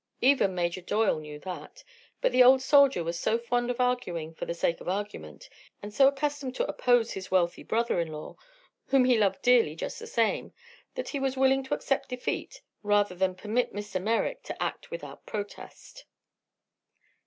Even 0.21 0.55
Major 0.55 0.81
Doyle 0.81 1.19
knew 1.19 1.37
that; 1.41 1.83
but 2.21 2.31
the 2.31 2.41
old 2.43 2.63
soldier 2.63 3.03
was 3.03 3.19
so 3.19 3.37
fond 3.37 3.69
of 3.69 3.79
arguing 3.79 4.33
for 4.33 4.45
the 4.47 4.53
sake 4.55 4.81
of 4.81 4.89
argument, 4.89 5.47
and 5.83 5.93
so 5.93 6.07
accustomed 6.07 6.55
to 6.55 6.65
oppose 6.65 7.11
his 7.11 7.29
wealthy 7.29 7.61
brother 7.61 7.99
in 7.99 8.07
law 8.11 8.35
whom 8.87 9.05
he 9.05 9.15
loved 9.15 9.43
dearly 9.43 9.75
just 9.75 9.99
the 9.99 10.07
same 10.07 10.53
that 10.95 11.09
he 11.09 11.19
was 11.19 11.37
willing 11.37 11.61
to 11.65 11.75
accept 11.75 12.09
defeat 12.09 12.63
rather 12.81 13.13
than 13.13 13.35
permit 13.35 13.73
Mr. 13.75 14.01
Merrick 14.01 14.41
to 14.41 14.59
act 14.59 14.89
without 14.89 15.23
protest. 15.27 16.05